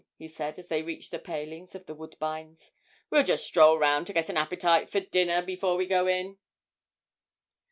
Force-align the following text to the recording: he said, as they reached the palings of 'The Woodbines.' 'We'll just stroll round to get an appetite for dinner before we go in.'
he 0.17 0.27
said, 0.27 0.57
as 0.57 0.67
they 0.67 0.81
reached 0.81 1.11
the 1.11 1.19
palings 1.19 1.75
of 1.75 1.85
'The 1.85 1.93
Woodbines.' 1.93 2.71
'We'll 3.11 3.21
just 3.21 3.45
stroll 3.45 3.77
round 3.77 4.07
to 4.07 4.13
get 4.13 4.29
an 4.29 4.35
appetite 4.35 4.89
for 4.89 4.99
dinner 5.01 5.43
before 5.43 5.75
we 5.75 5.85
go 5.85 6.07
in.' 6.07 6.39